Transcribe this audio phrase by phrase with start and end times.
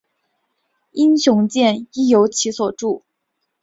[0.93, 3.03] 英雄剑亦由其所铸。